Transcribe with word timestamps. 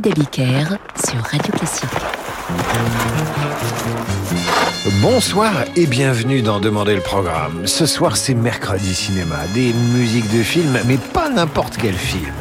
David 0.00 0.28
sur 0.32 1.20
Radio 1.22 1.52
Classique. 1.52 1.90
Bonsoir 5.02 5.52
et 5.76 5.86
bienvenue 5.86 6.40
dans 6.40 6.58
Demander 6.58 6.94
le 6.94 7.02
programme. 7.02 7.66
Ce 7.66 7.84
soir, 7.84 8.16
c'est 8.16 8.32
mercredi 8.32 8.94
cinéma, 8.94 9.36
des 9.52 9.74
musiques 9.92 10.34
de 10.34 10.42
films, 10.42 10.78
mais 10.86 10.96
pas 10.96 11.28
n'importe 11.28 11.76
quel 11.76 11.92
film. 11.92 12.32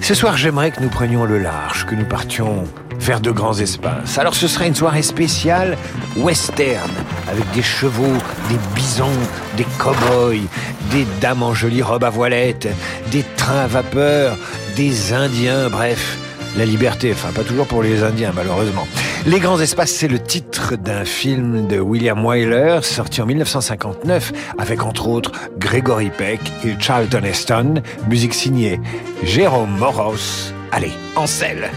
Ce 0.00 0.14
soir, 0.14 0.38
j'aimerais 0.38 0.70
que 0.70 0.80
nous 0.80 0.88
prenions 0.88 1.26
le 1.26 1.38
large, 1.38 1.84
que 1.84 1.94
nous 1.94 2.06
partions 2.06 2.64
vers 2.98 3.20
de 3.20 3.30
grands 3.30 3.58
espaces. 3.58 4.16
Alors 4.16 4.34
ce 4.34 4.48
sera 4.48 4.66
une 4.66 4.74
soirée 4.74 5.02
spéciale 5.02 5.76
western, 6.16 6.90
avec 7.28 7.50
des 7.52 7.62
chevaux, 7.62 8.16
des 8.48 8.58
bisons, 8.74 9.10
des 9.58 9.66
cow-boys, 9.78 10.48
des 10.90 11.06
dames 11.20 11.42
en 11.42 11.52
jolies 11.52 11.82
robes 11.82 12.04
à 12.04 12.10
voilettes, 12.10 12.68
des 13.10 13.24
trains 13.36 13.64
à 13.64 13.66
vapeur, 13.66 14.38
des 14.74 15.12
Indiens, 15.12 15.68
bref, 15.68 16.16
la 16.56 16.64
liberté, 16.64 17.12
enfin 17.12 17.30
pas 17.32 17.44
toujours 17.44 17.66
pour 17.66 17.82
les 17.82 18.02
Indiens 18.02 18.32
malheureusement. 18.34 18.86
Les 19.26 19.38
grands 19.38 19.60
espaces, 19.60 19.92
c'est 19.92 20.08
le 20.08 20.18
titre 20.18 20.76
d'un 20.76 21.04
film 21.04 21.66
de 21.68 21.78
William 21.78 22.24
Wyler 22.24 22.80
sorti 22.82 23.22
en 23.22 23.26
1959 23.26 24.32
avec 24.58 24.82
entre 24.82 25.08
autres 25.08 25.32
Gregory 25.58 26.10
Peck 26.10 26.40
et 26.64 26.74
Charlton 26.78 27.22
Heston, 27.24 27.82
musique 28.08 28.34
signée 28.34 28.80
Jérôme 29.22 29.76
Moros. 29.78 30.52
Allez, 30.72 30.92
en 31.16 31.26
selle 31.26 31.70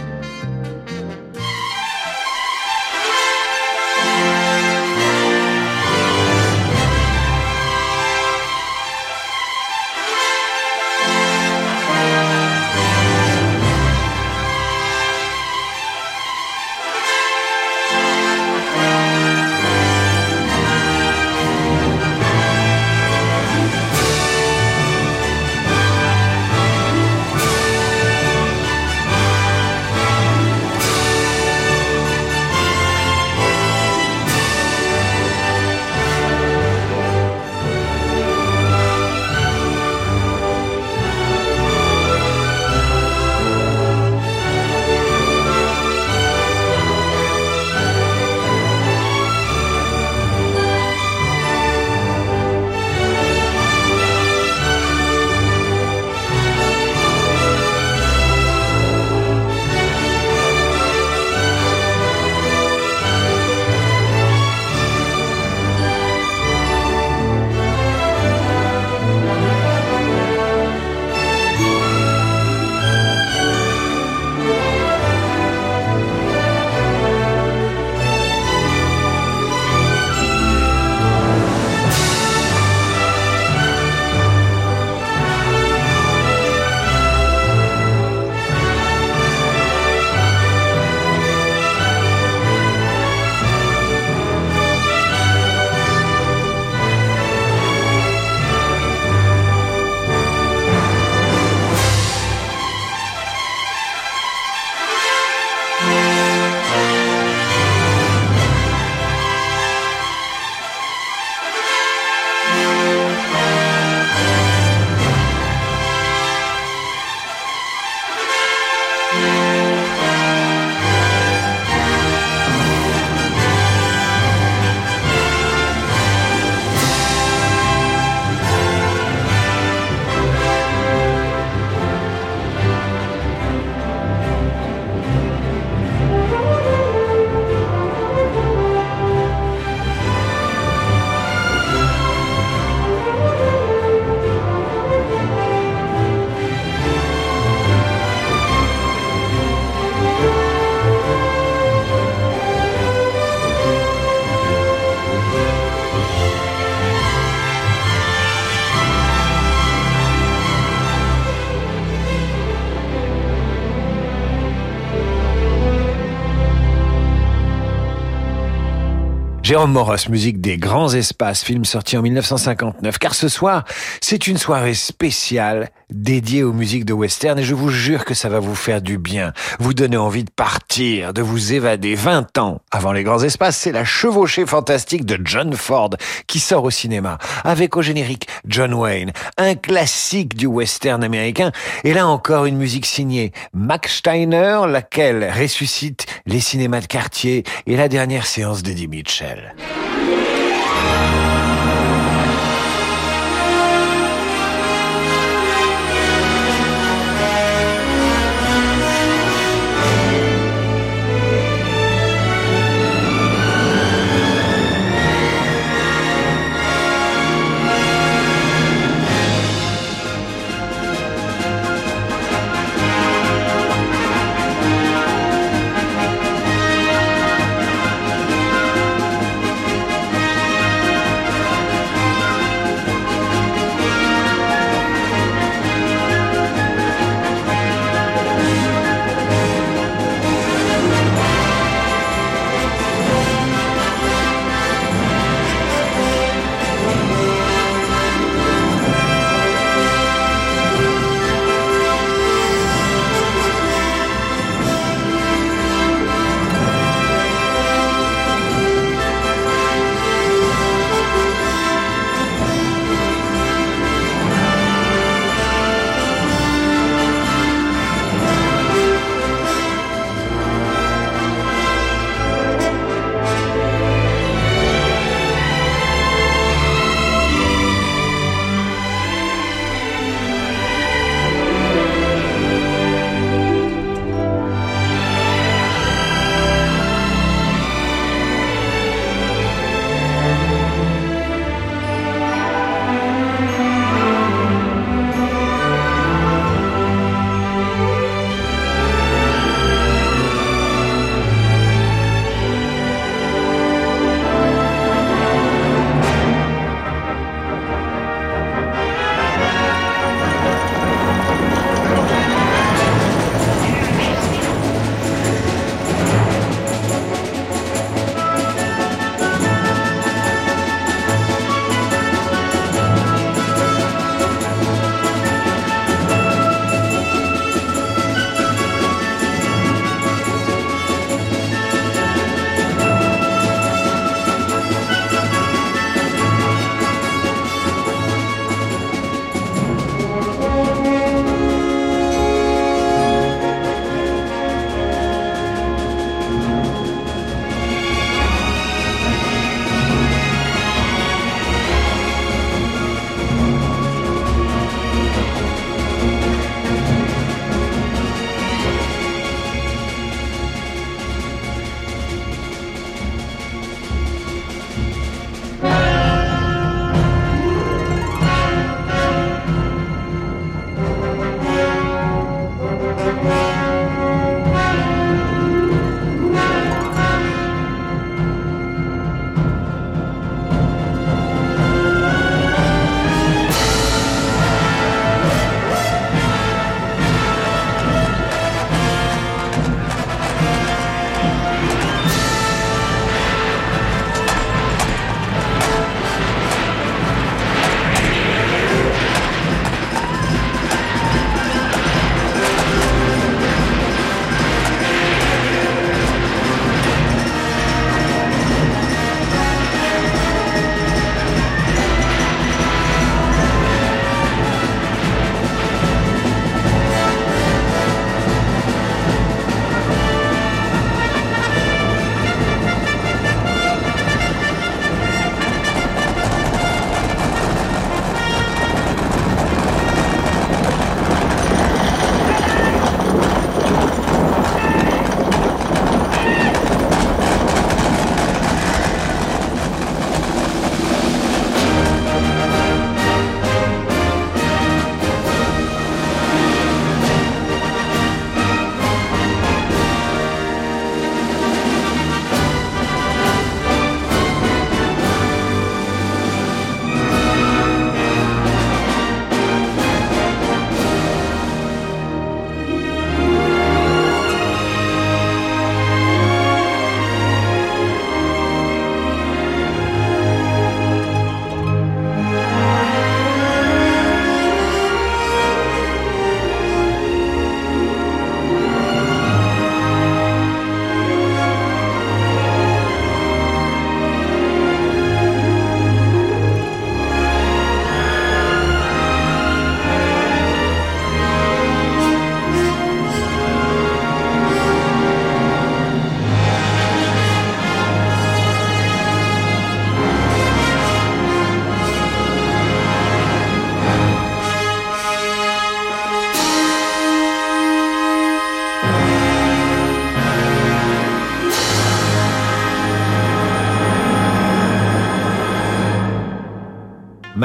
Jérôme 169.46 169.74
Moros, 169.74 170.10
musique 170.10 170.42
des 170.42 170.58
grands 170.58 170.92
espaces, 170.92 171.44
film 171.44 171.66
sorti 171.66 171.96
en 171.98 172.02
1959. 172.02 172.98
Car 172.98 173.14
ce 173.14 173.28
soir, 173.28 173.64
c'est 174.02 174.26
une 174.26 174.40
soirée 174.40 174.74
spéciale 174.74 175.70
dédiée 175.90 176.44
aux 176.44 176.54
musiques 176.54 176.86
de 176.86 176.94
western 176.94 177.38
et 177.40 177.44
je 177.44 177.54
vous 177.54 177.70
jure 177.70 178.06
que 178.06 178.14
ça 178.14 178.30
va 178.30 178.40
vous 178.40 178.56
faire 178.56 178.82
du 178.82 178.98
bien, 178.98 179.34
vous 179.60 179.74
donner 179.74 179.98
envie 179.98 180.24
de 180.24 180.32
partir, 180.32 181.14
de 181.14 181.22
vous 181.22 181.54
évader. 181.54 181.96
20 181.96 182.38
ans 182.38 182.62
avant 182.72 182.92
les 182.92 183.04
grands 183.04 183.24
espaces, 183.24 183.58
c'est 183.58 183.72
la 183.72 183.86
chevauchée 183.86 184.46
fantastique 184.46 185.06
de 185.06 185.20
John 185.24 185.54
Ford 185.54 185.92
qui 186.28 186.40
sort 186.40 186.64
au 186.64 186.72
cinéma 186.72 187.18
avec 187.44 187.78
au 187.78 187.82
générique 187.82 188.28
John 188.48 188.74
Wayne, 188.74 189.12
un 189.38 189.56
classique 189.56 190.36
du 190.36 190.46
western 190.46 191.04
américain 191.04 191.52
et 191.84 191.94
là 191.94 192.08
encore 192.08 192.46
une 192.46 192.58
musique 192.58 192.86
signée 192.86 193.32
Max 193.54 193.98
Steiner, 193.98 194.62
laquelle 194.68 195.32
ressuscite 195.32 196.06
les 196.26 196.40
cinémas 196.40 196.82
de 196.82 196.88
quartier 196.88 197.44
et 197.68 197.76
la 197.76 197.88
dernière 197.88 198.26
séance 198.26 198.64
d'Eddie 198.64 198.88
Mitchell. 198.88 199.56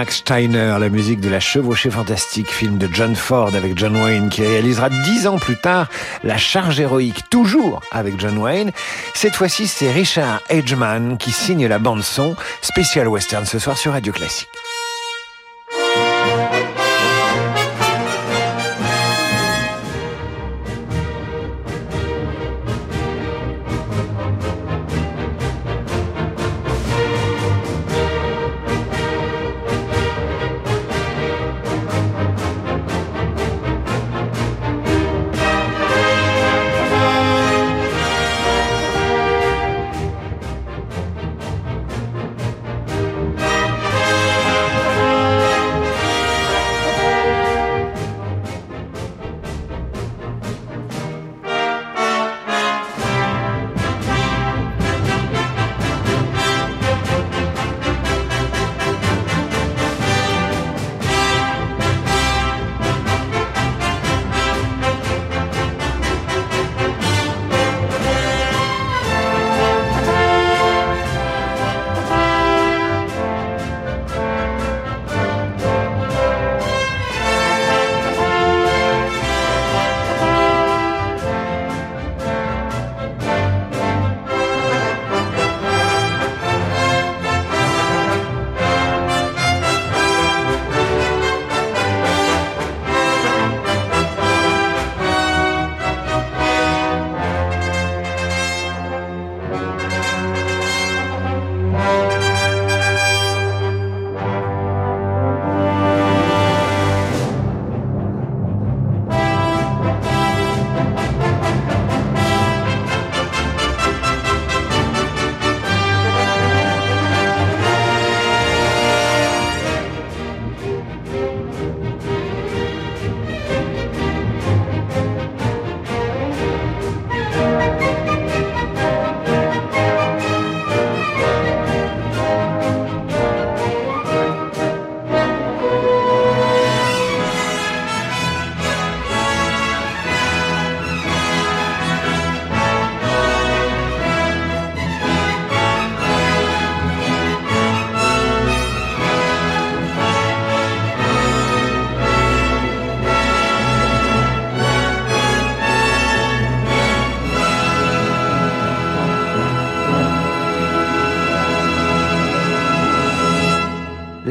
Max 0.00 0.16
Steiner, 0.16 0.78
la 0.80 0.88
musique 0.88 1.20
de 1.20 1.28
La 1.28 1.40
Chevauchée 1.40 1.90
Fantastique, 1.90 2.50
film 2.50 2.78
de 2.78 2.88
John 2.90 3.14
Ford 3.14 3.54
avec 3.54 3.76
John 3.76 3.94
Wayne, 3.94 4.30
qui 4.30 4.40
réalisera 4.40 4.88
dix 4.88 5.26
ans 5.26 5.36
plus 5.36 5.58
tard 5.58 5.90
La 6.24 6.38
Charge 6.38 6.80
Héroïque, 6.80 7.28
toujours 7.28 7.82
avec 7.92 8.18
John 8.18 8.38
Wayne. 8.38 8.72
Cette 9.12 9.34
fois-ci, 9.34 9.66
c'est 9.66 9.92
Richard 9.92 10.40
Edgeman 10.48 11.18
qui 11.18 11.32
signe 11.32 11.66
la 11.66 11.78
bande-son, 11.78 12.34
spécial 12.62 13.08
western 13.08 13.44
ce 13.44 13.58
soir 13.58 13.76
sur 13.76 13.92
Radio 13.92 14.10
Classique. 14.10 14.48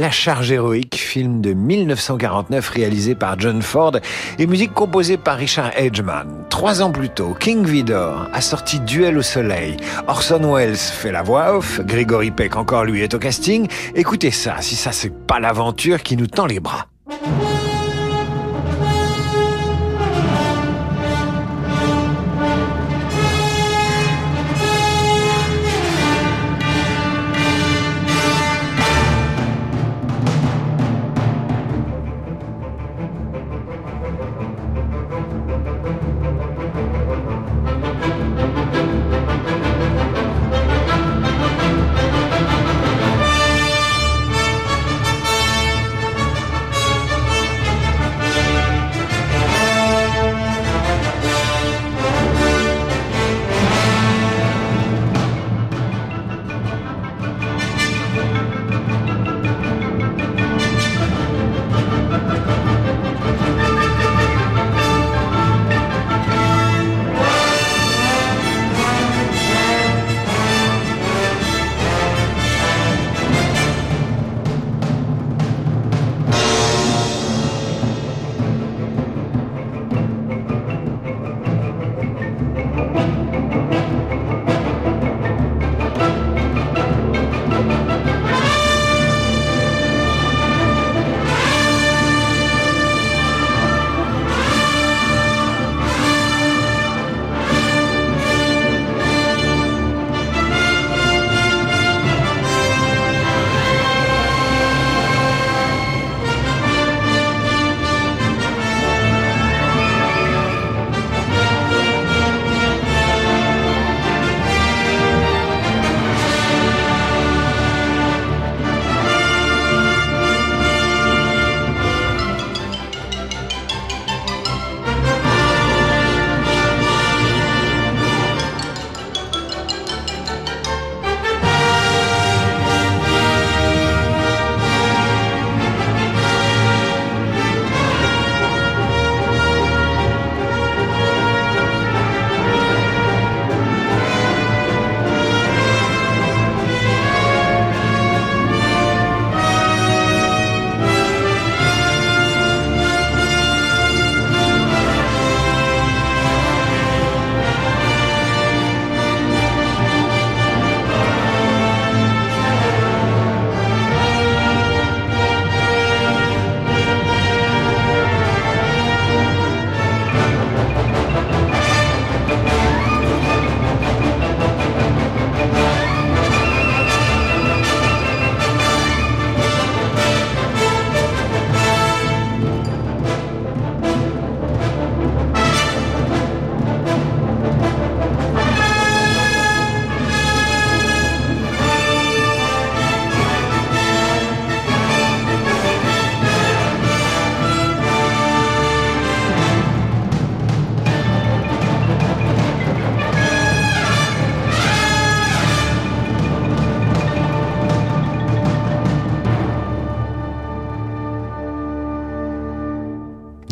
La 0.10 0.14
charge 0.14 0.52
héroïque, 0.52 0.96
film 0.96 1.40
de 1.40 1.54
1949 1.54 2.68
réalisé 2.70 3.14
par 3.14 3.40
John 3.40 3.62
Ford 3.62 3.92
et 4.40 4.48
musique 4.48 4.74
composée 4.74 5.18
par 5.18 5.38
Richard 5.38 5.70
Edgeman. 5.78 6.46
Trois 6.50 6.82
ans 6.82 6.92
plus 6.92 7.10
tôt, 7.10 7.36
King 7.40 7.64
Vidor 7.64 8.28
a 8.34 8.42
sorti 8.42 8.80
Duel 8.80 9.20
au 9.20 9.22
soleil. 9.22 9.78
Orson 10.08 10.52
Welles 10.52 10.78
fait 10.78 11.12
la 11.12 11.22
voix 11.22 11.56
off, 11.56 11.80
Gregory 11.82 12.32
Peck 12.32 12.56
encore 12.56 12.86
lui 12.86 13.02
est 13.02 13.14
au 13.14 13.20
casting. 13.20 13.68
Écoutez 13.94 14.32
ça, 14.32 14.56
si 14.62 14.76
ça 14.76 14.92
c'est 14.92 15.14
pas 15.14 15.40
l'aventure 15.40 16.02
qui 16.02 16.18
nous 16.18 16.26
tend 16.26 16.48
les 16.48 16.60
bras. 16.60 16.88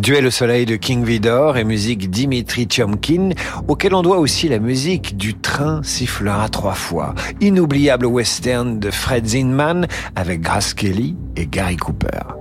Duel 0.08 0.26
au 0.26 0.32
soleil 0.32 0.66
de 0.66 0.78
King 0.78 1.04
Vidor 1.04 1.58
et 1.58 1.66
musique 1.66 2.10
Dimitri 2.10 2.66
Tiomkin, 2.66 3.32
auquel 3.68 3.94
on 3.94 4.02
doit 4.02 4.20
aussi 4.20 4.48
la 4.48 4.58
musique 4.58 5.18
du 5.18 5.34
train 5.34 5.84
sifflera 5.84 6.48
trois 6.48 6.76
fois. 6.76 7.14
Inoubliable 7.42 8.06
western 8.06 8.80
de 8.80 8.90
Fred 8.90 9.28
Zinman 9.28 9.86
avec 10.16 10.40
Grace 10.40 10.74
Kelly 10.74 11.18
et 11.36 11.46
Gary 11.46 11.76
Cooper. 11.76 12.37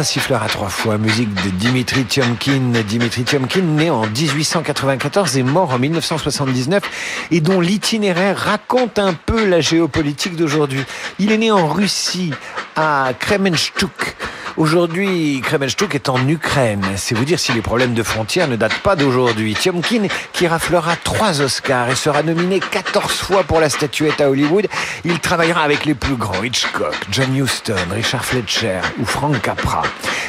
Le 0.00 0.04
train 0.04 0.12
sifflera 0.12 0.48
trois 0.48 0.70
fois, 0.70 0.96
musique 0.96 1.28
de 1.34 1.50
Dimitri 1.50 2.06
Tiomkin. 2.06 2.72
Dimitri 2.88 3.22
Tiomkin, 3.22 3.60
né 3.60 3.90
en 3.90 4.06
1894 4.06 5.36
et 5.36 5.42
mort 5.42 5.74
en 5.74 5.78
1979, 5.78 6.82
et 7.30 7.42
dont 7.42 7.60
l'itinéraire 7.60 8.38
raconte 8.38 8.98
un 8.98 9.12
peu 9.12 9.44
la 9.44 9.60
géopolitique 9.60 10.36
d'aujourd'hui. 10.36 10.82
Il 11.18 11.32
est 11.32 11.36
né 11.36 11.50
en 11.50 11.66
Russie, 11.68 12.32
à 12.76 13.10
Kremenchuk, 13.18 14.16
Aujourd'hui, 14.60 15.40
Kremenchuk 15.42 15.94
est 15.94 16.10
en 16.10 16.28
Ukraine. 16.28 16.84
C'est 16.96 17.14
vous 17.14 17.24
dire 17.24 17.40
si 17.40 17.50
les 17.54 17.62
problèmes 17.62 17.94
de 17.94 18.02
frontières 18.02 18.46
ne 18.46 18.56
datent 18.56 18.82
pas 18.82 18.94
d'aujourd'hui. 18.94 19.54
Tiomkin, 19.54 20.06
qui 20.34 20.46
raflera 20.46 20.96
trois 20.96 21.40
Oscars 21.40 21.88
et 21.88 21.94
sera 21.94 22.22
nominé 22.22 22.60
14 22.60 23.10
fois 23.10 23.42
pour 23.42 23.58
la 23.58 23.70
statuette 23.70 24.20
à 24.20 24.28
Hollywood, 24.28 24.66
il 25.06 25.18
travaillera 25.18 25.62
avec 25.62 25.86
les 25.86 25.94
plus 25.94 26.14
grands 26.14 26.42
Hitchcock, 26.42 26.94
John 27.10 27.34
Huston, 27.34 27.72
Richard 27.90 28.22
Fletcher 28.22 28.80
ou 28.98 29.06
Frank 29.06 29.40
Capra. 29.40 29.80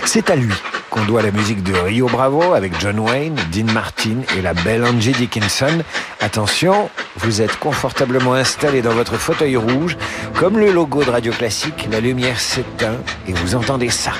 C'est 0.05 0.29
à 0.29 0.37
lui 0.37 0.53
qu'on 0.91 1.05
doit 1.05 1.21
la 1.21 1.31
musique 1.31 1.63
de 1.63 1.73
Rio 1.73 2.07
Bravo 2.07 2.53
avec 2.53 2.79
John 2.79 2.99
Wayne, 2.99 3.35
Dean 3.51 3.71
Martin 3.73 4.17
et 4.37 4.41
la 4.41 4.53
belle 4.53 4.83
Angie 4.83 5.13
Dickinson. 5.13 5.81
Attention, 6.19 6.89
vous 7.15 7.41
êtes 7.41 7.57
confortablement 7.57 8.33
installé 8.33 8.81
dans 8.81 8.93
votre 8.93 9.15
fauteuil 9.15 9.55
rouge. 9.55 9.97
Comme 10.35 10.59
le 10.59 10.71
logo 10.71 11.03
de 11.03 11.09
Radio 11.09 11.31
Classique, 11.31 11.87
la 11.89 12.01
lumière 12.01 12.39
s'éteint 12.39 12.97
et 13.27 13.33
vous 13.33 13.55
entendez 13.55 13.89
ça. 13.89 14.11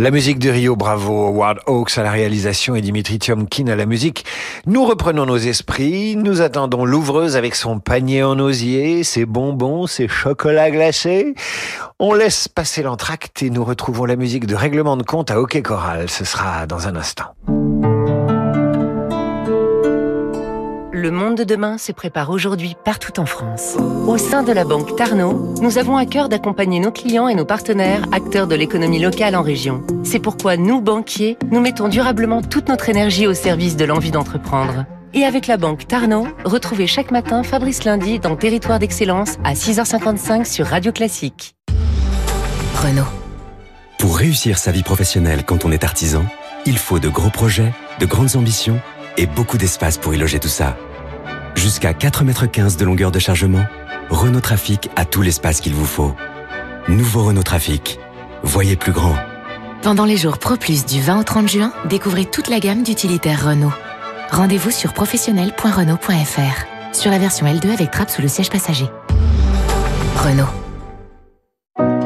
La 0.00 0.10
musique 0.10 0.38
de 0.38 0.48
Rio 0.48 0.76
Bravo, 0.76 1.26
Howard 1.26 1.58
Hawks 1.66 1.98
à 1.98 2.02
la 2.02 2.10
réalisation 2.10 2.74
et 2.74 2.80
Dimitri 2.80 3.18
Tiomkin 3.18 3.66
à 3.66 3.76
la 3.76 3.84
musique. 3.84 4.24
Nous 4.64 4.82
reprenons 4.86 5.26
nos 5.26 5.36
esprits, 5.36 6.16
nous 6.16 6.40
attendons 6.40 6.86
l'ouvreuse 6.86 7.36
avec 7.36 7.54
son 7.54 7.80
panier 7.80 8.22
en 8.22 8.38
osier, 8.38 9.04
ses 9.04 9.26
bonbons, 9.26 9.86
ses 9.86 10.08
chocolats 10.08 10.70
glacés. 10.70 11.34
On 11.98 12.14
laisse 12.14 12.48
passer 12.48 12.82
l'entracte 12.82 13.42
et 13.42 13.50
nous 13.50 13.62
retrouvons 13.62 14.06
la 14.06 14.16
musique 14.16 14.46
de 14.46 14.54
règlement 14.54 14.96
de 14.96 15.02
compte 15.02 15.30
à 15.30 15.38
Hockey 15.38 15.60
Choral. 15.60 16.08
Ce 16.08 16.24
sera 16.24 16.66
dans 16.66 16.88
un 16.88 16.96
instant. 16.96 17.34
Le 21.00 21.10
monde 21.10 21.38
de 21.38 21.44
demain 21.44 21.78
se 21.78 21.92
prépare 21.92 22.28
aujourd'hui 22.28 22.76
partout 22.84 23.20
en 23.20 23.24
France. 23.24 23.78
Au 24.06 24.18
sein 24.18 24.42
de 24.42 24.52
la 24.52 24.66
banque 24.66 24.96
Tarno, 24.96 25.54
nous 25.62 25.78
avons 25.78 25.96
à 25.96 26.04
cœur 26.04 26.28
d'accompagner 26.28 26.78
nos 26.78 26.92
clients 26.92 27.26
et 27.26 27.34
nos 27.34 27.46
partenaires, 27.46 28.02
acteurs 28.12 28.46
de 28.46 28.54
l'économie 28.54 28.98
locale 28.98 29.34
en 29.34 29.40
région. 29.40 29.82
C'est 30.04 30.18
pourquoi 30.18 30.58
nous, 30.58 30.82
banquiers, 30.82 31.38
nous 31.50 31.60
mettons 31.60 31.88
durablement 31.88 32.42
toute 32.42 32.68
notre 32.68 32.90
énergie 32.90 33.26
au 33.26 33.32
service 33.32 33.78
de 33.78 33.86
l'envie 33.86 34.10
d'entreprendre. 34.10 34.84
Et 35.14 35.24
avec 35.24 35.46
la 35.46 35.56
banque 35.56 35.88
Tarno, 35.88 36.26
retrouvez 36.44 36.86
chaque 36.86 37.12
matin 37.12 37.44
Fabrice 37.44 37.84
Lundi 37.84 38.18
dans 38.18 38.36
Territoire 38.36 38.78
d'Excellence 38.78 39.38
à 39.42 39.54
6h55 39.54 40.44
sur 40.44 40.66
Radio 40.66 40.92
Classique. 40.92 41.54
Renault. 42.74 43.08
Pour 43.98 44.18
réussir 44.18 44.58
sa 44.58 44.70
vie 44.70 44.82
professionnelle 44.82 45.44
quand 45.46 45.64
on 45.64 45.72
est 45.72 45.82
artisan, 45.82 46.26
il 46.66 46.76
faut 46.76 46.98
de 46.98 47.08
gros 47.08 47.30
projets, 47.30 47.72
de 48.00 48.04
grandes 48.04 48.36
ambitions 48.36 48.78
et 49.16 49.24
beaucoup 49.24 49.56
d'espace 49.56 49.96
pour 49.96 50.14
y 50.14 50.18
loger 50.18 50.38
tout 50.38 50.48
ça. 50.48 50.76
Jusqu'à 51.60 51.92
4,15 51.92 52.58
m 52.58 52.76
de 52.78 52.84
longueur 52.86 53.12
de 53.12 53.18
chargement, 53.18 53.62
Renault 54.08 54.40
Trafic 54.40 54.88
a 54.96 55.04
tout 55.04 55.20
l'espace 55.20 55.60
qu'il 55.60 55.74
vous 55.74 55.84
faut. 55.84 56.14
Nouveau 56.88 57.22
Renault 57.22 57.42
Trafic. 57.42 58.00
Voyez 58.42 58.76
plus 58.76 58.92
grand. 58.92 59.14
Pendant 59.82 60.06
les 60.06 60.16
jours 60.16 60.38
Pro 60.38 60.56
Plus 60.56 60.86
du 60.86 61.02
20 61.02 61.20
au 61.20 61.22
30 61.22 61.48
juin, 61.50 61.72
découvrez 61.84 62.24
toute 62.24 62.48
la 62.48 62.60
gamme 62.60 62.82
d'utilitaires 62.82 63.44
Renault. 63.44 63.74
Rendez-vous 64.30 64.70
sur 64.70 64.94
professionnel.renault.fr. 64.94 66.94
Sur 66.94 67.10
la 67.10 67.18
version 67.18 67.44
L2 67.44 67.74
avec 67.74 67.90
trappe 67.90 68.08
sous 68.08 68.22
le 68.22 68.28
siège 68.28 68.48
passager. 68.48 68.86
Renault. 70.16 70.48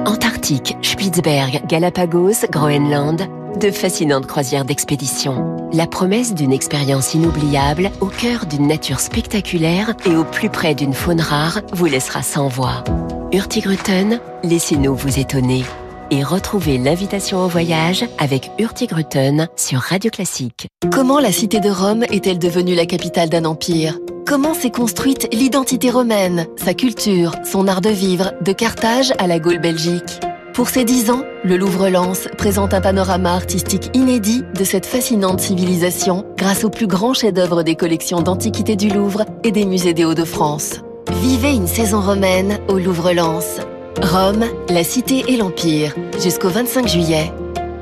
Antarctique, 0.05 0.77
Spitzberg, 0.83 1.63
Galapagos, 1.69 2.49
Groenland, 2.51 3.29
de 3.59 3.71
fascinantes 3.71 4.27
croisières 4.27 4.65
d'expédition. 4.65 5.69
La 5.73 5.87
promesse 5.87 6.35
d'une 6.35 6.53
expérience 6.53 7.15
inoubliable 7.15 7.91
au 8.01 8.07
cœur 8.07 8.47
d'une 8.47 8.67
nature 8.67 9.01
spectaculaire 9.01 9.95
et 10.07 10.15
au 10.15 10.25
plus 10.25 10.51
près 10.51 10.75
d'une 10.75 10.93
faune 10.95 11.21
rare 11.21 11.61
vous 11.73 11.87
laissera 11.87 12.23
sans 12.23 12.49
voix. 12.49 12.85
Hurtigruten, 13.33 14.21
laissez-nous 14.43 14.95
vous 14.95 15.19
étonner. 15.19 15.65
Et 16.11 16.23
retrouvez 16.23 16.79
l'invitation 16.79 17.39
au 17.45 17.49
voyage 17.49 18.05
avec 18.19 18.51
Hurtigruten 18.59 19.49
sur 19.57 19.81
Radio 19.81 20.11
Classique. 20.11 20.69
Comment 20.93 21.19
la 21.19 21.33
cité 21.33 21.61
de 21.61 21.71
Rome 21.71 22.05
est-elle 22.11 22.39
devenue 22.39 22.75
la 22.75 22.87
capitale 22.87 23.31
d'un 23.31 23.45
empire? 23.45 23.99
Comment 24.27 24.55
s'est 24.55 24.71
construite 24.71 25.29
l'identité 25.33 25.91
romaine, 25.91 26.47
sa 26.57 26.75
culture, 26.75 27.35
son 27.45 27.69
art 27.69 27.81
de 27.81 27.91
vivre, 27.91 28.33
de 28.43 28.53
Carthage 28.53 29.13
à 29.19 29.27
la 29.27 29.39
Gaule 29.39 29.61
belgique? 29.61 30.21
Pour 30.55 30.69
ses 30.69 30.85
dix 30.85 31.11
ans, 31.11 31.25
le 31.43 31.57
Louvre-Lens 31.57 32.29
présente 32.39 32.75
un 32.75 32.81
panorama 32.81 33.35
artistique 33.35 33.91
inédit 33.93 34.45
de 34.57 34.63
cette 34.63 34.87
fascinante 34.87 35.41
civilisation 35.41 36.25
grâce 36.37 36.63
aux 36.63 36.71
plus 36.71 36.87
grands 36.87 37.13
chefs-d'œuvre 37.13 37.65
des 37.65 37.75
collections 37.75 38.23
d'antiquités 38.23 38.77
du 38.77 38.89
Louvre 38.89 39.25
et 39.43 39.51
des 39.51 39.67
musées 39.67 39.95
des 39.95 40.05
Hauts-de-France. 40.05 40.81
Vivez 41.21 41.53
une 41.53 41.67
saison 41.67 42.01
romaine 42.01 42.61
au 42.69 42.79
Louvre-Lens. 42.79 43.59
Rome, 44.01 44.45
la 44.69 44.85
cité 44.85 45.25
et 45.27 45.37
l'empire, 45.37 45.93
jusqu'au 46.23 46.51
25 46.51 46.87
juillet. 46.87 47.33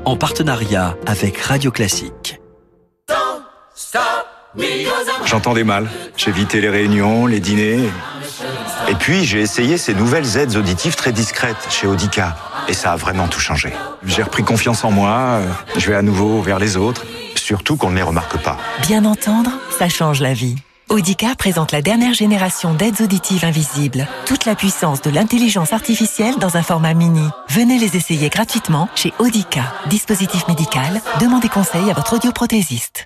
En 0.05 0.17
partenariat 0.17 0.97
avec 1.05 1.37
Radio 1.37 1.69
Classique. 1.69 2.41
J'entendais 5.25 5.63
mal. 5.63 5.87
J'ai 6.17 6.31
évité 6.31 6.59
les 6.59 6.69
réunions, 6.69 7.27
les 7.27 7.39
dîners. 7.39 7.89
Et 8.89 8.95
puis, 8.95 9.23
j'ai 9.23 9.39
essayé 9.39 9.77
ces 9.77 9.93
nouvelles 9.93 10.37
aides 10.37 10.55
auditives 10.55 10.95
très 10.95 11.11
discrètes 11.11 11.67
chez 11.69 11.87
Audica. 11.87 12.35
Et 12.67 12.73
ça 12.73 12.91
a 12.91 12.95
vraiment 12.95 13.27
tout 13.27 13.39
changé. 13.39 13.73
J'ai 14.05 14.23
repris 14.23 14.43
confiance 14.43 14.83
en 14.83 14.91
moi, 14.91 15.39
euh, 15.39 15.47
je 15.77 15.89
vais 15.89 15.95
à 15.95 16.01
nouveau 16.01 16.41
vers 16.41 16.59
les 16.59 16.75
autres, 16.77 17.05
surtout 17.35 17.77
qu'on 17.77 17.91
ne 17.91 17.95
les 17.95 18.03
remarque 18.03 18.37
pas. 18.37 18.57
Bien 18.81 19.05
entendre, 19.05 19.51
ça 19.77 19.89
change 19.89 20.21
la 20.21 20.33
vie. 20.33 20.55
Audica 20.89 21.33
présente 21.35 21.71
la 21.71 21.81
dernière 21.81 22.13
génération 22.13 22.73
d'aides 22.73 23.01
auditives 23.01 23.45
invisibles. 23.45 24.05
Toute 24.25 24.45
la 24.45 24.53
puissance 24.53 25.01
de 25.01 25.09
l'intelligence 25.09 25.73
artificielle 25.73 26.35
dans 26.39 26.57
un 26.57 26.61
format 26.61 26.93
mini. 26.93 27.27
Venez 27.49 27.79
les 27.79 27.95
essayer 27.95 28.29
gratuitement 28.29 28.89
chez 28.95 29.13
Audica. 29.17 29.73
Dispositif 29.87 30.47
médical, 30.47 31.01
demandez 31.19 31.49
conseil 31.49 31.89
à 31.89 31.93
votre 31.93 32.13
audioprothésiste. 32.13 33.05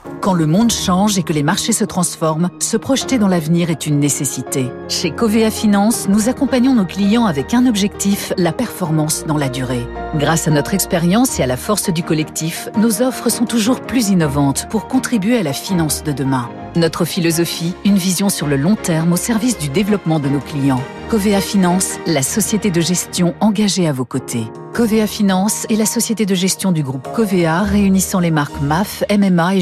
Quand 0.21 0.33
le 0.33 0.45
monde 0.45 0.71
change 0.71 1.17
et 1.17 1.23
que 1.23 1.33
les 1.33 1.43
marchés 1.43 1.71
se 1.71 1.83
transforment, 1.83 2.49
se 2.59 2.77
projeter 2.77 3.17
dans 3.17 3.27
l'avenir 3.27 3.69
est 3.69 3.87
une 3.87 3.99
nécessité. 3.99 4.67
Chez 4.87 5.11
Covea 5.11 5.49
Finance, 5.49 6.07
nous 6.09 6.29
accompagnons 6.29 6.75
nos 6.75 6.85
clients 6.85 7.25
avec 7.25 7.53
un 7.53 7.65
objectif, 7.65 8.31
la 8.37 8.51
performance 8.51 9.25
dans 9.25 9.37
la 9.37 9.49
durée. 9.49 9.87
Grâce 10.15 10.47
à 10.47 10.51
notre 10.51 10.73
expérience 10.73 11.39
et 11.39 11.43
à 11.43 11.47
la 11.47 11.57
force 11.57 11.91
du 11.91 12.03
collectif, 12.03 12.69
nos 12.77 13.01
offres 13.01 13.29
sont 13.29 13.45
toujours 13.45 13.81
plus 13.81 14.09
innovantes 14.09 14.67
pour 14.69 14.87
contribuer 14.87 15.37
à 15.37 15.43
la 15.43 15.53
finance 15.53 16.03
de 16.03 16.11
demain. 16.11 16.49
Notre 16.75 17.03
philosophie, 17.03 17.73
une 17.83 17.97
vision 17.97 18.29
sur 18.29 18.47
le 18.47 18.57
long 18.57 18.75
terme 18.75 19.13
au 19.13 19.17
service 19.17 19.57
du 19.57 19.69
développement 19.69 20.19
de 20.19 20.29
nos 20.29 20.39
clients. 20.39 20.81
Covea 21.09 21.41
Finance, 21.41 21.97
la 22.07 22.21
société 22.21 22.71
de 22.71 22.79
gestion 22.79 23.35
engagée 23.41 23.85
à 23.85 23.91
vos 23.91 24.05
côtés. 24.05 24.45
Covea 24.73 25.07
Finance 25.07 25.65
est 25.69 25.75
la 25.75 25.85
société 25.85 26.25
de 26.25 26.33
gestion 26.33 26.71
du 26.71 26.83
groupe 26.83 27.05
Covea 27.13 27.63
réunissant 27.63 28.21
les 28.21 28.31
marques 28.31 28.61
MAF, 28.61 29.03
MMA 29.11 29.55
et 29.55 29.61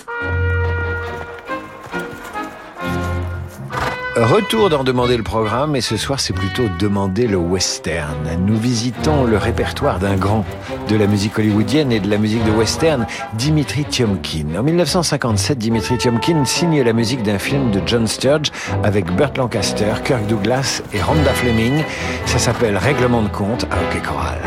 Retour 4.21 4.69
d'en 4.69 4.83
demander 4.83 5.17
le 5.17 5.23
programme 5.23 5.75
et 5.75 5.81
ce 5.81 5.97
soir 5.97 6.19
c'est 6.19 6.33
plutôt 6.33 6.65
demander 6.79 7.25
le 7.25 7.37
western. 7.37 8.15
Nous 8.45 8.55
visitons 8.55 9.23
le 9.23 9.35
répertoire 9.35 9.97
d'un 9.97 10.15
grand 10.15 10.45
de 10.87 10.95
la 10.95 11.07
musique 11.07 11.39
hollywoodienne 11.39 11.91
et 11.91 11.99
de 11.99 12.07
la 12.07 12.19
musique 12.19 12.43
de 12.43 12.51
western, 12.51 13.07
Dimitri 13.33 13.83
Tiomkin. 13.83 14.55
En 14.55 14.61
1957, 14.61 15.57
Dimitri 15.57 15.97
Tiomkin 15.97 16.45
signe 16.45 16.83
la 16.83 16.93
musique 16.93 17.23
d'un 17.23 17.39
film 17.39 17.71
de 17.71 17.81
John 17.83 18.05
Sturge 18.05 18.51
avec 18.83 19.11
Burt 19.15 19.35
Lancaster, 19.37 19.93
Kirk 20.05 20.27
Douglas 20.27 20.83
et 20.93 21.01
Rhonda 21.01 21.33
Fleming. 21.33 21.83
Ça 22.27 22.37
s'appelle 22.37 22.77
Règlement 22.77 23.23
de 23.23 23.29
compte 23.29 23.65
à 23.71 23.77
Hockey 23.81 24.01
Choral. 24.07 24.39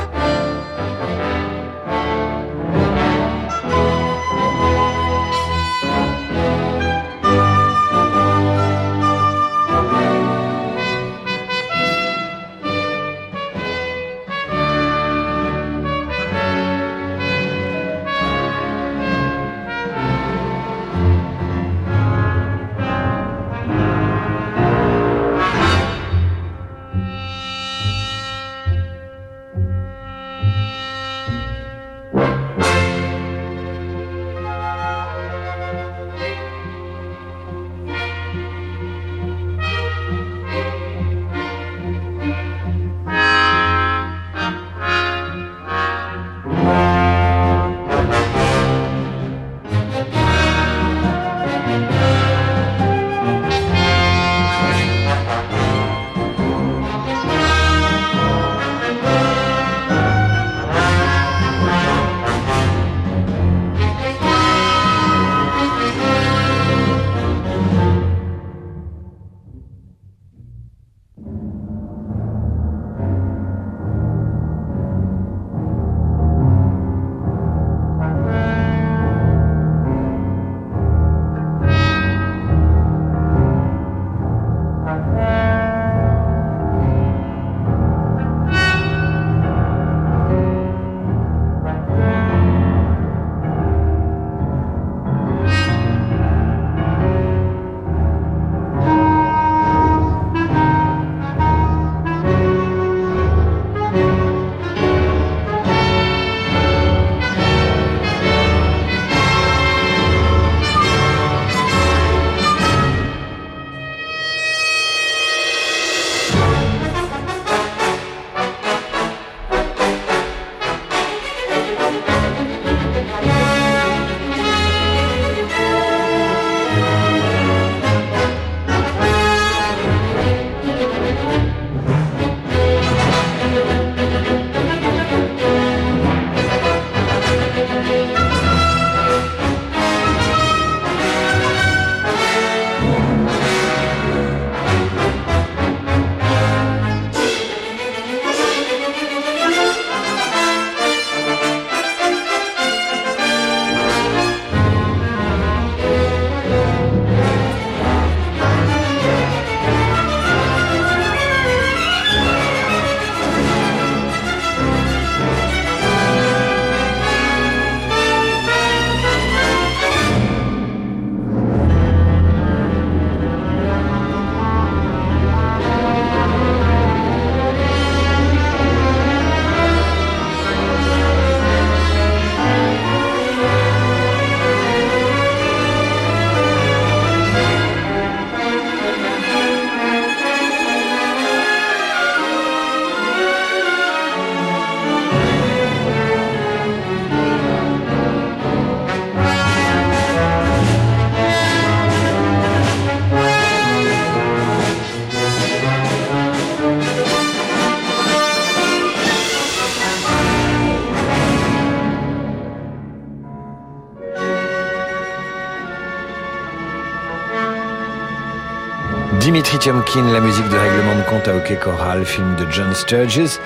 La 219.67 220.21
musique 220.21 220.51
de 220.51 220.59
règlement 220.59 220.95
de 220.95 221.03
compte 221.09 221.27
à 221.27 221.35
hockey 221.35 221.57
choral, 221.57 222.05
film 222.05 222.37
de 222.37 222.45
John 222.51 222.75
Sturges. 222.75 223.41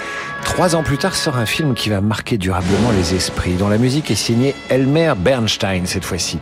Trois 0.58 0.74
ans 0.74 0.82
plus 0.82 0.98
tard 0.98 1.14
sort 1.14 1.36
un 1.36 1.46
film 1.46 1.74
qui 1.74 1.88
va 1.88 2.00
marquer 2.00 2.36
durablement 2.36 2.90
les 2.90 3.14
esprits, 3.14 3.52
dont 3.52 3.68
la 3.68 3.78
musique 3.78 4.10
est 4.10 4.16
signée 4.16 4.56
Elmer 4.70 5.12
Bernstein 5.16 5.86
cette 5.86 6.04
fois-ci. 6.04 6.40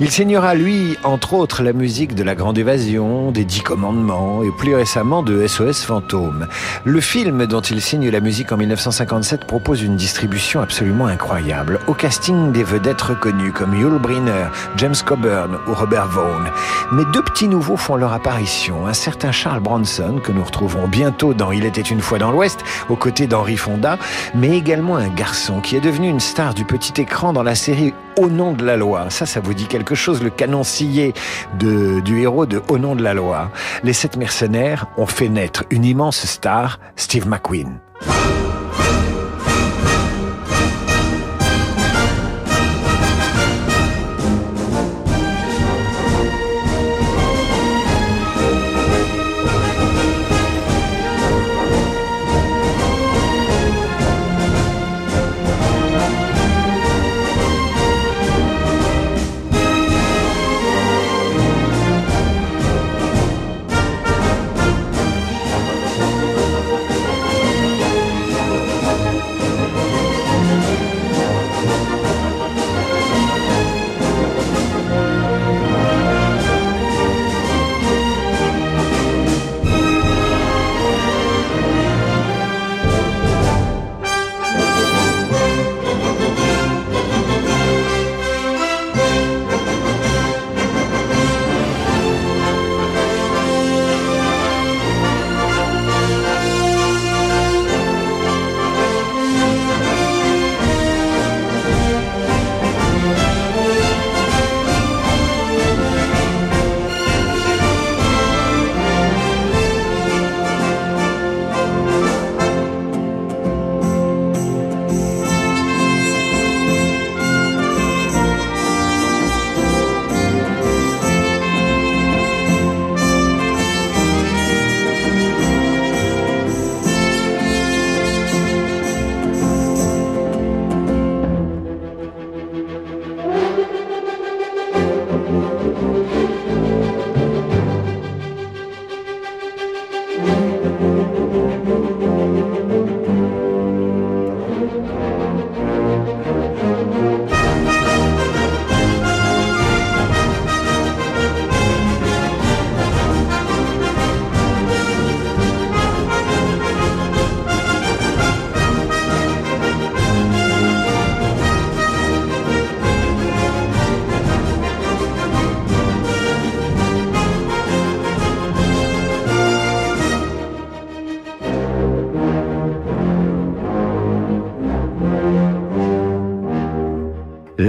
Il 0.00 0.10
signera, 0.10 0.56
lui, 0.56 0.98
entre 1.04 1.34
autres, 1.34 1.62
la 1.62 1.72
musique 1.72 2.16
de 2.16 2.24
La 2.24 2.34
Grande 2.34 2.58
Évasion, 2.58 3.30
des 3.30 3.44
Dix 3.44 3.60
Commandements 3.60 4.42
et 4.42 4.50
plus 4.50 4.74
récemment 4.74 5.22
de 5.22 5.46
SOS 5.46 5.84
Fantôme. 5.84 6.48
Le 6.82 7.00
film 7.00 7.46
dont 7.46 7.60
il 7.60 7.80
signe 7.80 8.10
la 8.10 8.18
musique 8.18 8.50
en 8.50 8.56
1957 8.56 9.46
propose 9.46 9.80
une 9.80 9.94
distribution 9.94 10.60
absolument 10.60 11.06
incroyable. 11.06 11.78
Au 11.86 11.94
casting 11.94 12.50
des 12.50 12.64
vedettes 12.64 13.00
reconnues 13.00 13.52
comme 13.52 13.78
Yul 13.78 14.00
Brynner, 14.00 14.46
James 14.76 14.96
Coburn 15.06 15.56
ou 15.68 15.74
Robert 15.74 16.08
Vaughn. 16.08 16.50
Mais 16.90 17.04
deux 17.12 17.22
petits 17.22 17.46
nouveaux 17.46 17.76
font 17.76 17.94
leur 17.94 18.12
apparition. 18.12 18.88
Un 18.88 18.92
certain 18.92 19.30
Charles 19.30 19.60
Bronson, 19.60 20.20
que 20.20 20.32
nous 20.32 20.42
retrouverons 20.42 20.88
bientôt 20.88 21.32
dans 21.32 21.52
Il 21.52 21.64
était 21.64 21.80
une 21.80 22.00
fois 22.00 22.18
dans 22.18 22.32
l'Ouest, 22.32 22.58
aux 22.88 22.96
côtés 22.96 23.28
d'Henri 23.28 23.51
Fonda, 23.56 23.98
mais 24.34 24.56
également 24.56 24.96
un 24.96 25.08
garçon 25.08 25.60
qui 25.60 25.76
est 25.76 25.80
devenu 25.80 26.08
une 26.08 26.20
star 26.20 26.54
du 26.54 26.64
petit 26.64 27.00
écran 27.00 27.32
dans 27.32 27.42
la 27.42 27.54
série 27.54 27.94
Au 28.16 28.28
nom 28.28 28.52
de 28.52 28.64
la 28.64 28.76
loi. 28.76 29.10
Ça, 29.10 29.26
ça 29.26 29.40
vous 29.40 29.54
dit 29.54 29.66
quelque 29.66 29.94
chose, 29.94 30.22
le 30.22 30.30
canon 30.30 30.62
scié 30.62 31.14
du 31.58 32.20
héros 32.20 32.46
de 32.46 32.62
Au 32.68 32.78
nom 32.78 32.94
de 32.94 33.02
la 33.02 33.14
loi. 33.14 33.50
Les 33.84 33.92
sept 33.92 34.16
mercenaires 34.16 34.86
ont 34.96 35.06
fait 35.06 35.28
naître 35.28 35.64
une 35.70 35.84
immense 35.84 36.24
star, 36.26 36.78
Steve 36.96 37.26
McQueen. 37.26 37.78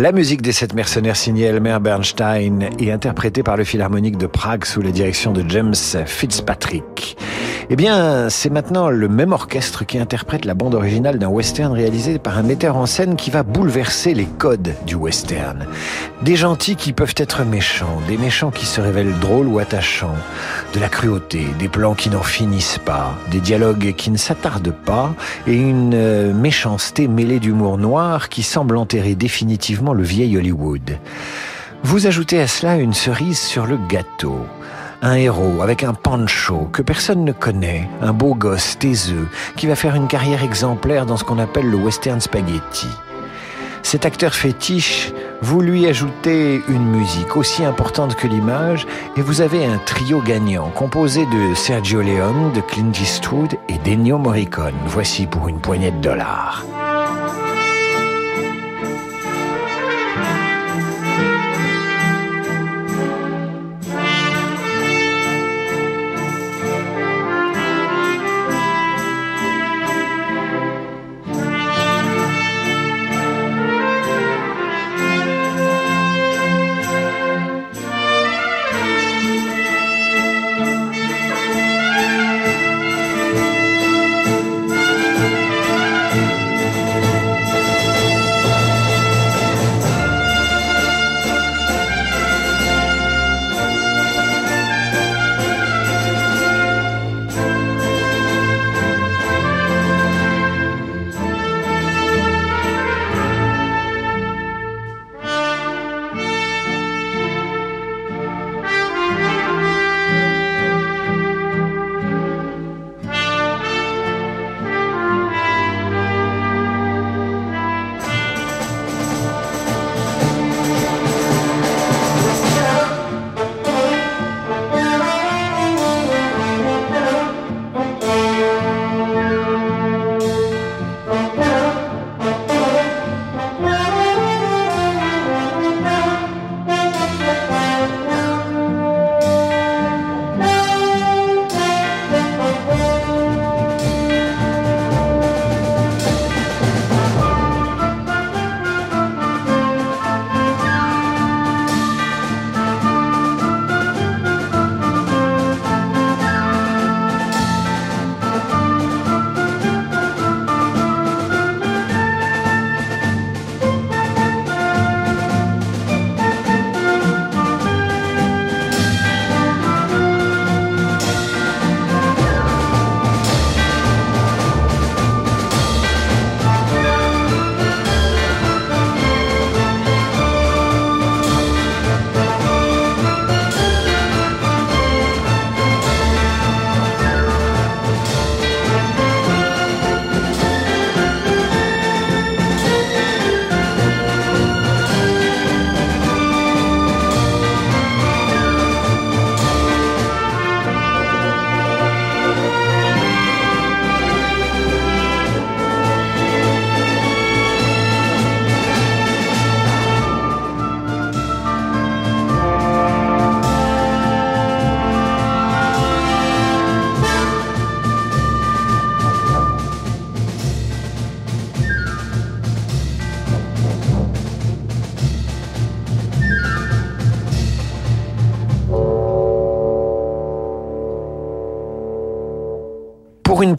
La 0.04 0.12
musique 0.12 0.42
des 0.42 0.52
sept 0.52 0.74
mercenaires 0.74 1.16
signée 1.16 1.46
Elmer 1.46 1.78
Bernstein 1.80 2.72
et 2.78 2.92
interprétée 2.92 3.42
par 3.42 3.56
le 3.56 3.64
Philharmonique 3.64 4.18
de 4.18 4.28
Prague 4.28 4.66
sous 4.66 4.82
la 4.82 4.92
direction 4.92 5.32
de 5.32 5.46
James 5.48 5.74
Fitzpatrick. 6.06 7.13
Eh 7.74 7.76
bien, 7.76 8.30
c'est 8.30 8.52
maintenant 8.52 8.92
le 8.92 9.08
même 9.08 9.32
orchestre 9.32 9.84
qui 9.84 9.98
interprète 9.98 10.46
la 10.46 10.54
bande 10.54 10.76
originale 10.76 11.18
d'un 11.18 11.30
western 11.30 11.74
réalisé 11.74 12.20
par 12.20 12.38
un 12.38 12.44
metteur 12.44 12.78
en 12.78 12.86
scène 12.86 13.16
qui 13.16 13.32
va 13.32 13.42
bouleverser 13.42 14.14
les 14.14 14.28
codes 14.28 14.76
du 14.86 14.94
western. 14.94 15.66
Des 16.22 16.36
gentils 16.36 16.76
qui 16.76 16.94
peuvent 16.94 17.16
être 17.18 17.44
méchants, 17.44 18.00
des 18.08 18.20
méchants 18.20 18.52
qui 18.52 18.68
se 18.68 18.80
révèlent 18.80 19.18
drôles 19.18 19.48
ou 19.48 19.58
attachants, 19.58 20.14
de 20.76 20.80
la 20.80 20.88
cruauté, 20.88 21.48
des 21.58 21.68
plans 21.68 21.96
qui 21.96 22.12
n'en 22.12 22.22
finissent 22.22 22.78
pas, 22.78 23.16
des 23.32 23.40
dialogues 23.40 23.96
qui 23.98 24.12
ne 24.12 24.18
s'attardent 24.18 24.76
pas 24.86 25.16
et 25.48 25.56
une 25.56 25.96
euh, 25.96 26.32
méchanceté 26.32 27.08
mêlée 27.08 27.40
d'humour 27.40 27.80
noir 27.80 28.30
qui 28.30 28.44
semble 28.44 28.78
enterrer 28.78 29.16
définitivement 29.16 29.94
le 29.94 30.04
vieil 30.04 30.38
Hollywood. 30.38 31.00
Vous 31.82 32.06
ajoutez 32.06 32.40
à 32.40 32.46
cela 32.46 32.76
une 32.76 32.94
cerise 32.94 33.40
sur 33.40 33.66
le 33.66 33.80
gâteau 33.90 34.46
un 35.04 35.16
héros 35.16 35.62
avec 35.62 35.84
un 35.84 35.94
pancho 35.94 36.70
que 36.72 36.82
personne 36.82 37.26
ne 37.26 37.34
connaît, 37.34 37.90
un 38.02 38.14
beau 38.14 38.36
gosse 38.36 38.80
taiseux 38.80 39.28
qui 39.58 39.68
va 39.68 39.76
faire 39.76 39.96
une 39.96 40.08
carrière 40.08 40.44
exemplaire 40.44 41.06
dans 41.06 41.18
ce 41.18 41.26
qu'on 41.26 41.40
appelle 41.40 41.70
le 41.70 41.76
western 41.76 42.22
spaghetti. 42.22 42.88
Cet 43.84 44.06
acteur 44.06 44.34
fétiche, 44.34 45.12
vous 45.42 45.60
lui 45.60 45.86
ajoutez 45.88 46.64
une 46.70 46.86
musique 46.86 47.36
aussi 47.36 47.66
importante 47.66 48.16
que 48.16 48.28
l'image 48.28 48.88
et 49.18 49.22
vous 49.22 49.42
avez 49.42 49.66
un 49.66 49.78
trio 49.78 50.22
gagnant 50.22 50.70
composé 50.70 51.26
de 51.26 51.54
Sergio 51.54 52.02
Leone, 52.02 52.54
de 52.54 52.62
Clint 52.62 52.94
Eastwood 52.94 53.56
et 53.68 53.78
d'Ennio 53.80 54.18
Morricone. 54.18 54.74
Voici 54.86 55.28
pour 55.28 55.50
une 55.50 55.60
poignée 55.60 55.92
de 55.92 56.00
dollars. 56.00 56.64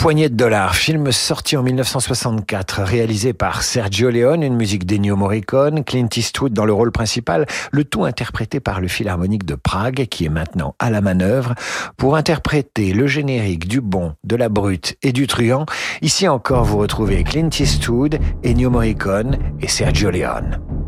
Poignée 0.04 0.28
de 0.28 0.36
dollars, 0.36 0.76
film 0.76 1.10
sorti 1.12 1.56
en 1.56 1.62
1964, 1.62 2.82
réalisé 2.82 3.32
par 3.32 3.62
Sergio 3.62 4.10
Leone, 4.10 4.42
une 4.42 4.54
musique 4.54 4.84
d'Ennio 4.84 5.16
Morricone, 5.16 5.82
Clint 5.82 6.10
Eastwood 6.14 6.52
dans 6.52 6.66
le 6.66 6.74
rôle 6.74 6.92
principal, 6.92 7.46
le 7.72 7.84
tout 7.84 8.04
interprété 8.04 8.60
par 8.60 8.82
le 8.82 8.88
Philharmonique 8.88 9.46
de 9.46 9.54
Prague, 9.54 10.04
qui 10.10 10.26
est 10.26 10.28
maintenant 10.28 10.74
à 10.78 10.90
la 10.90 11.00
manœuvre, 11.00 11.54
pour 11.96 12.16
interpréter 12.16 12.92
le 12.92 13.06
générique 13.06 13.66
du 13.66 13.80
bon, 13.80 14.14
de 14.24 14.36
la 14.36 14.50
brute 14.50 14.98
et 15.02 15.12
du 15.12 15.26
truand. 15.26 15.64
Ici 16.02 16.28
encore, 16.28 16.64
vous 16.64 16.76
retrouvez 16.76 17.24
Clint 17.24 17.48
Eastwood, 17.58 18.18
Ennio 18.44 18.68
Morricone 18.68 19.38
et 19.62 19.68
Sergio 19.68 20.10
Leone. 20.10 20.83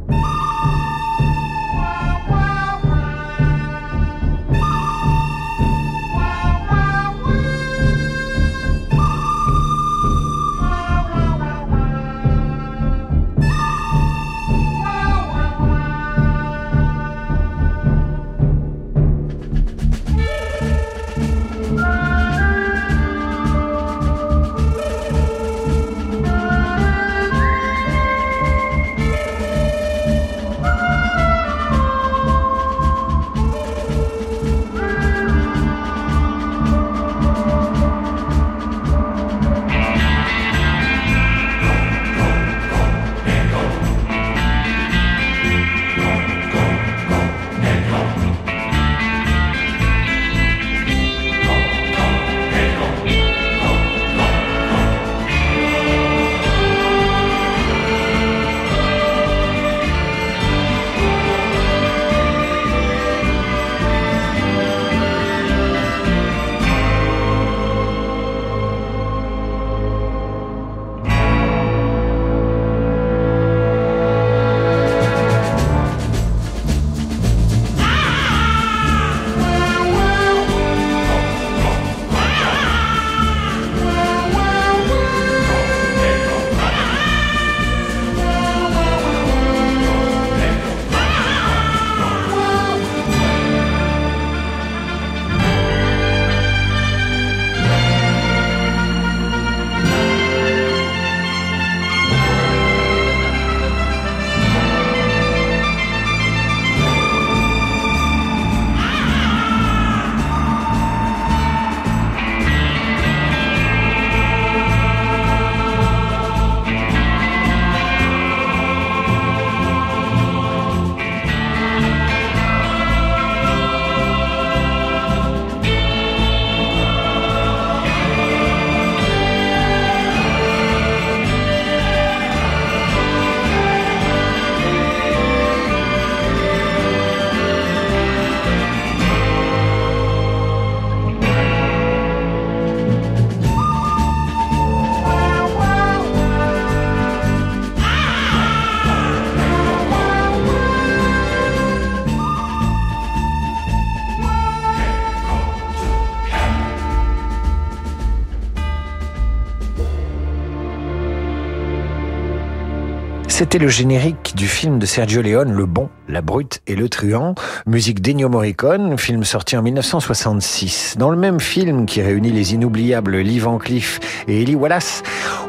C'était 163.38 163.58
le 163.58 163.68
générique 163.68 164.32
du 164.34 164.48
film 164.48 164.78
de 164.78 164.86
Sergio 164.86 165.20
Leone, 165.20 165.52
Le 165.52 165.66
Bon, 165.66 165.90
la 166.08 166.22
Brute 166.22 166.62
et 166.66 166.74
le 166.74 166.88
Truand, 166.88 167.34
musique 167.66 168.00
d'Ennio 168.00 168.30
Morricone, 168.30 168.96
film 168.96 169.24
sorti 169.24 169.58
en 169.58 169.62
1966. 169.62 170.94
Dans 170.98 171.10
le 171.10 171.18
même 171.18 171.38
film 171.38 171.84
qui 171.84 172.00
réunit 172.00 172.32
les 172.32 172.54
inoubliables 172.54 173.18
Lee 173.18 173.38
Van 173.38 173.58
Cleef 173.58 174.00
et 174.26 174.40
Ellie 174.40 174.54
Wallace, 174.54 175.02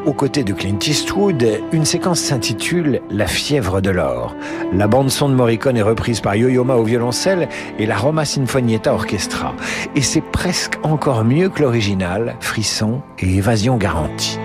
aux 0.04 0.12
côtés 0.12 0.44
de 0.44 0.52
Clint 0.52 0.78
Eastwood, 0.86 1.42
une 1.72 1.86
séquence 1.86 2.20
s'intitule 2.20 3.00
La 3.10 3.26
fièvre 3.26 3.80
de 3.80 3.88
l'or. 3.88 4.36
La 4.74 4.86
bande-son 4.86 5.30
de 5.30 5.34
Morricone 5.34 5.78
est 5.78 5.82
reprise 5.82 6.20
par 6.20 6.34
Yo-Yo 6.34 6.64
Ma 6.64 6.76
au 6.76 6.84
violoncelle 6.84 7.48
et 7.78 7.86
la 7.86 7.96
Roma 7.96 8.26
Sinfonietta 8.26 8.92
Orchestra. 8.92 9.54
Et 9.96 10.02
c'est 10.02 10.20
presque 10.20 10.74
encore 10.82 11.24
mieux 11.24 11.48
que 11.48 11.62
l'original, 11.62 12.36
frisson 12.40 13.00
et 13.18 13.36
évasion 13.36 13.78
garantie. 13.78 14.38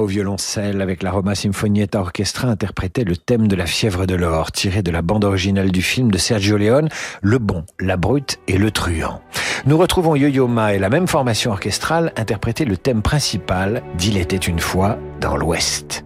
Au 0.00 0.06
violoncelle 0.06 0.80
avec 0.80 1.02
la 1.02 1.10
Roma 1.10 1.34
Sinfonietta 1.34 2.00
Orchestra 2.00 2.48
interprétait 2.48 3.04
le 3.04 3.18
thème 3.18 3.48
de 3.48 3.54
la 3.54 3.66
fièvre 3.66 4.06
de 4.06 4.14
l'or 4.14 4.50
tiré 4.50 4.80
de 4.80 4.90
la 4.90 5.02
bande 5.02 5.26
originale 5.26 5.70
du 5.70 5.82
film 5.82 6.10
de 6.10 6.16
Sergio 6.16 6.56
Leone, 6.56 6.88
Le 7.20 7.36
Bon, 7.36 7.66
la 7.78 7.98
Brute 7.98 8.38
et 8.48 8.56
le 8.56 8.70
Truand. 8.70 9.20
Nous 9.66 9.76
retrouvons 9.76 10.16
Yo-Yo 10.16 10.48
Ma 10.48 10.72
et 10.72 10.78
la 10.78 10.88
même 10.88 11.06
formation 11.06 11.50
orchestrale 11.50 12.14
interpréter 12.16 12.64
le 12.64 12.78
thème 12.78 13.02
principal 13.02 13.82
d'Il 13.98 14.16
était 14.16 14.38
une 14.38 14.60
fois 14.60 14.96
dans 15.20 15.36
l'Ouest. 15.36 16.02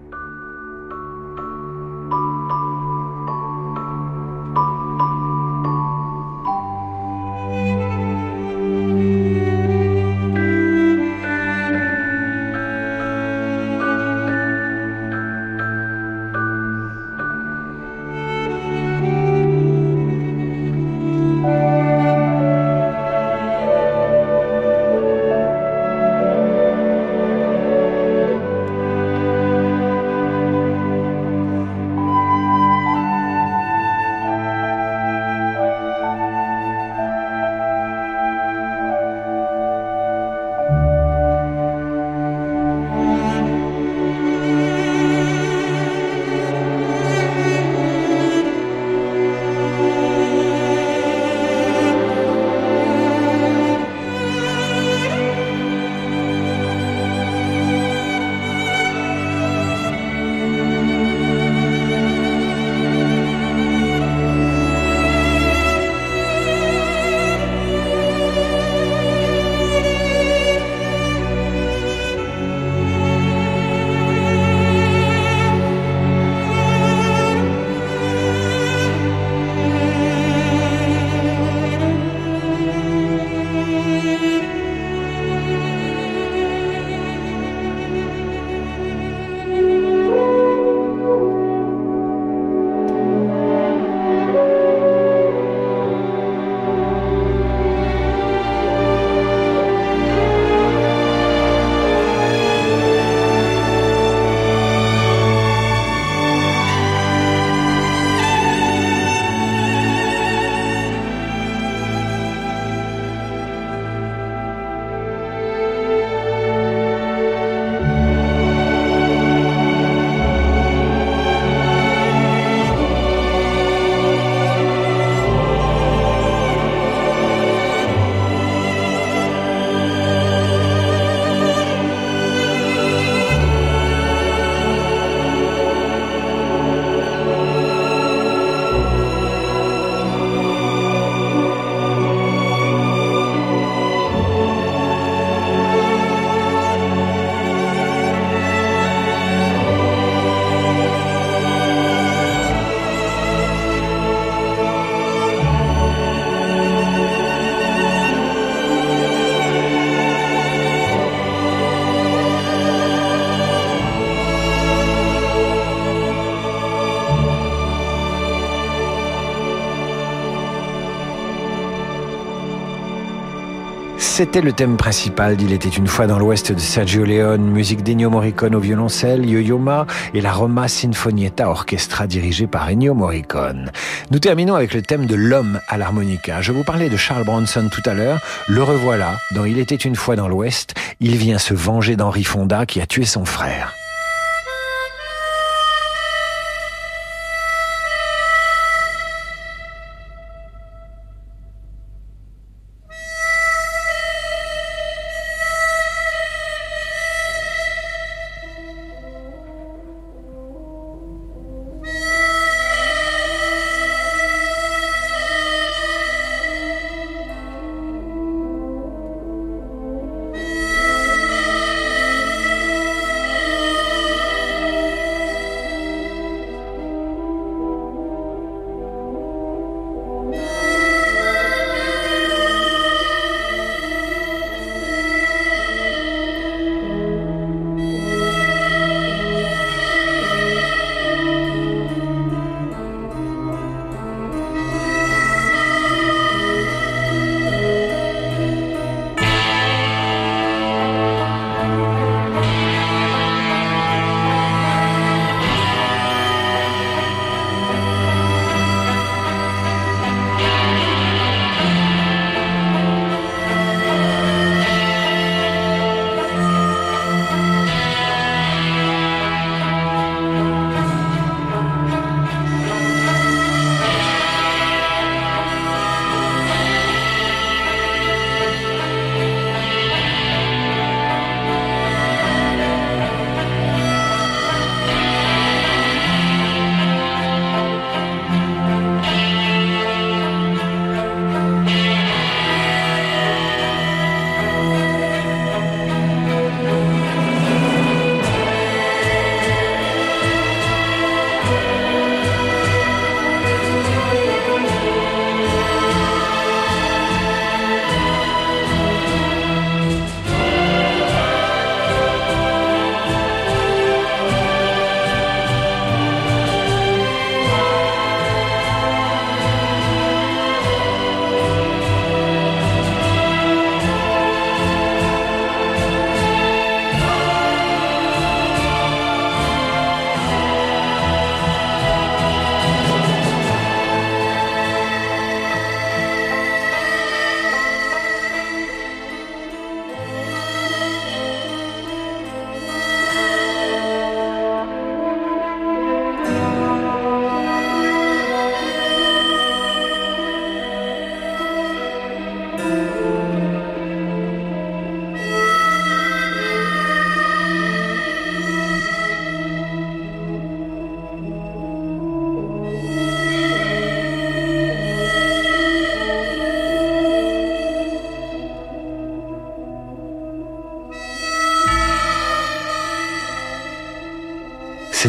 C'était 174.16 174.42
le 174.42 174.52
thème 174.52 174.76
principal 174.76 175.36
d'Il 175.36 175.52
était 175.52 175.68
une 175.68 175.88
fois 175.88 176.06
dans 176.06 176.20
l'Ouest 176.20 176.52
de 176.52 176.60
Sergio 176.60 177.04
Leone, 177.04 177.50
musique 177.50 177.82
d'Ennio 177.82 178.10
Morricone 178.10 178.54
au 178.54 178.60
violoncelle, 178.60 179.28
Yo-Yo 179.28 179.58
Ma 179.58 179.88
et 180.14 180.20
la 180.20 180.32
Roma 180.32 180.68
Sinfonietta 180.68 181.50
Orchestra 181.50 182.06
dirigée 182.06 182.46
par 182.46 182.68
Ennio 182.68 182.94
Morricone. 182.94 183.72
Nous 184.12 184.20
terminons 184.20 184.54
avec 184.54 184.72
le 184.72 184.82
thème 184.82 185.06
de 185.06 185.16
l'homme 185.16 185.58
à 185.66 185.78
l'harmonica. 185.78 186.42
Je 186.42 186.52
vous 186.52 186.62
parlais 186.62 186.88
de 186.88 186.96
Charles 186.96 187.24
Bronson 187.24 187.68
tout 187.72 187.82
à 187.90 187.94
l'heure. 187.94 188.20
Le 188.46 188.62
revoilà 188.62 189.18
dans 189.32 189.46
Il 189.46 189.58
était 189.58 189.74
une 189.74 189.96
fois 189.96 190.14
dans 190.14 190.28
l'Ouest. 190.28 190.74
Il 191.00 191.16
vient 191.16 191.38
se 191.38 191.52
venger 191.52 191.96
d'Henri 191.96 192.22
Fonda 192.22 192.66
qui 192.66 192.80
a 192.80 192.86
tué 192.86 193.06
son 193.06 193.24
frère. 193.24 193.74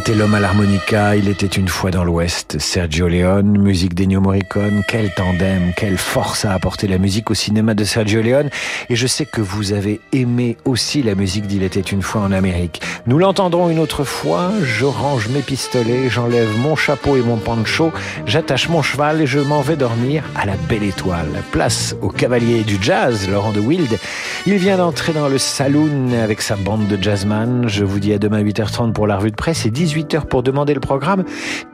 C'était 0.06 0.20
l'homme 0.20 0.36
à 0.36 0.40
l'harmonica, 0.40 1.16
il 1.16 1.28
était 1.30 1.48
une 1.48 1.68
fois 1.68 1.90
dans 1.90 2.04
l'Ouest. 2.04 2.60
Sergio 2.60 3.08
Leone, 3.08 3.58
musique 3.58 3.96
d'Ennio 3.96 4.22
Morricone, 4.22 4.84
quel 4.88 5.12
tandem, 5.12 5.74
quelle 5.76 5.98
force 5.98 6.46
a 6.46 6.54
apporté 6.54 6.88
la 6.88 7.00
musique 7.00 7.32
au 7.32 7.34
cinéma 7.34 7.74
de 7.74 7.84
Sergio 7.84 8.22
Leone. 8.22 8.52
Et 8.92 8.96
je 8.96 9.08
sais 9.08 9.26
que 9.26 9.42
vous 9.42 9.74
avez 9.74 10.00
aimé 10.12 10.58
aussi 10.64 11.02
la 11.02 11.16
musique 11.16 11.48
d'Il 11.48 11.64
était 11.64 11.80
une 11.80 12.04
fois 12.04 12.22
en 12.22 12.32
Amérique. 12.32 12.84
Nous 13.08 13.20
l'entendrons 13.20 13.70
une 13.70 13.78
autre 13.78 14.04
fois, 14.04 14.50
je 14.64 14.84
range 14.84 15.28
mes 15.28 15.42
pistolets, 15.42 16.10
j'enlève 16.10 16.58
mon 16.58 16.76
chapeau 16.76 17.16
et 17.18 17.22
mon 17.22 17.38
pancho, 17.38 17.92
j'attache 18.26 18.68
mon 18.68 18.82
cheval 18.82 19.22
et 19.22 19.28
je 19.28 19.38
m'en 19.38 19.62
vais 19.62 19.76
dormir 19.76 20.24
à 20.36 20.48
la 20.48 20.56
belle 20.68 20.82
étoile. 20.82 21.44
Place 21.52 21.96
au 22.02 22.10
cavalier 22.10 22.64
du 22.64 22.78
jazz, 22.82 23.30
Laurent 23.30 23.52
de 23.52 23.60
Wild. 23.60 24.00
Il 24.48 24.56
vient 24.56 24.78
d'entrer 24.78 25.14
dans 25.14 25.28
le 25.28 25.38
saloon 25.38 26.14
avec 26.14 26.42
sa 26.42 26.56
bande 26.56 26.88
de 26.88 26.98
jazzman. 27.00 27.68
Je 27.68 27.84
vous 27.84 28.00
dis 28.00 28.12
à 28.12 28.18
demain 28.18 28.42
8h30 28.42 28.92
pour 28.92 29.06
la 29.06 29.18
revue 29.18 29.32
de 29.32 29.36
presse 29.36 29.68
et 29.68 29.70
18h 29.70 30.26
pour 30.26 30.42
demander 30.42 30.74
le 30.74 30.80
programme. 30.80 31.26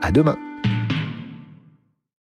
À 0.02 0.12
demain. 0.12 0.36